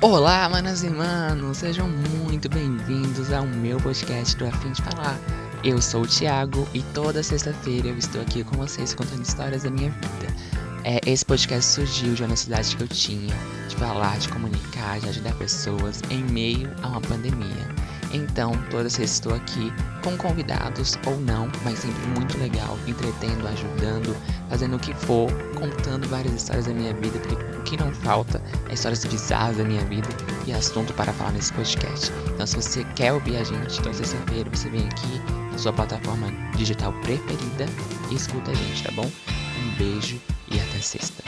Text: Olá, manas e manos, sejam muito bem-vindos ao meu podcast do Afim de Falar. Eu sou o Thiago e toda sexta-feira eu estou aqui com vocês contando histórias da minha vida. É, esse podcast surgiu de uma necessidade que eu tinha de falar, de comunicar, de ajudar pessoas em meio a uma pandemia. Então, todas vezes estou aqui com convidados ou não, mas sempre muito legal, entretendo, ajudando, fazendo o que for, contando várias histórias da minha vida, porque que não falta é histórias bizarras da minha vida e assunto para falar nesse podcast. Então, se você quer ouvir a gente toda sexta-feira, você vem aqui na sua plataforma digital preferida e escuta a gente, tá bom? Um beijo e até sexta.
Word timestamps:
Olá, 0.00 0.48
manas 0.48 0.84
e 0.84 0.88
manos, 0.88 1.56
sejam 1.56 1.88
muito 1.88 2.48
bem-vindos 2.48 3.32
ao 3.32 3.44
meu 3.44 3.80
podcast 3.80 4.36
do 4.36 4.46
Afim 4.46 4.70
de 4.70 4.80
Falar. 4.80 5.18
Eu 5.64 5.82
sou 5.82 6.02
o 6.02 6.06
Thiago 6.06 6.68
e 6.72 6.82
toda 6.94 7.20
sexta-feira 7.20 7.88
eu 7.88 7.98
estou 7.98 8.20
aqui 8.20 8.44
com 8.44 8.56
vocês 8.56 8.94
contando 8.94 9.24
histórias 9.24 9.64
da 9.64 9.70
minha 9.70 9.90
vida. 9.90 10.32
É, 10.84 11.00
esse 11.04 11.24
podcast 11.24 11.72
surgiu 11.72 12.14
de 12.14 12.22
uma 12.22 12.28
necessidade 12.28 12.76
que 12.76 12.82
eu 12.84 12.86
tinha 12.86 13.34
de 13.68 13.74
falar, 13.74 14.16
de 14.20 14.28
comunicar, 14.28 15.00
de 15.00 15.08
ajudar 15.08 15.34
pessoas 15.34 16.00
em 16.10 16.22
meio 16.22 16.70
a 16.80 16.90
uma 16.90 17.00
pandemia. 17.00 17.68
Então, 18.12 18.52
todas 18.70 18.96
vezes 18.96 19.14
estou 19.16 19.34
aqui 19.34 19.72
com 20.04 20.16
convidados 20.16 20.96
ou 21.06 21.18
não, 21.20 21.50
mas 21.64 21.80
sempre 21.80 22.06
muito 22.16 22.38
legal, 22.38 22.78
entretendo, 22.86 23.48
ajudando, 23.48 24.16
fazendo 24.48 24.76
o 24.76 24.78
que 24.78 24.94
for, 24.94 25.28
contando 25.54 26.08
várias 26.08 26.34
histórias 26.34 26.66
da 26.66 26.72
minha 26.72 26.94
vida, 26.94 27.18
porque 27.18 27.57
que 27.68 27.76
não 27.76 27.92
falta 27.92 28.42
é 28.70 28.74
histórias 28.74 29.04
bizarras 29.04 29.58
da 29.58 29.64
minha 29.64 29.84
vida 29.84 30.08
e 30.46 30.52
assunto 30.52 30.92
para 30.94 31.12
falar 31.12 31.32
nesse 31.32 31.52
podcast. 31.52 32.10
Então, 32.32 32.46
se 32.46 32.56
você 32.56 32.84
quer 32.96 33.12
ouvir 33.12 33.36
a 33.36 33.44
gente 33.44 33.76
toda 33.82 33.92
sexta-feira, 33.92 34.48
você 34.50 34.70
vem 34.70 34.86
aqui 34.86 35.20
na 35.52 35.58
sua 35.58 35.72
plataforma 35.72 36.28
digital 36.56 36.92
preferida 37.02 37.66
e 38.10 38.14
escuta 38.14 38.50
a 38.50 38.54
gente, 38.54 38.82
tá 38.82 38.90
bom? 38.92 39.10
Um 39.60 39.70
beijo 39.76 40.18
e 40.50 40.58
até 40.58 40.78
sexta. 40.78 41.27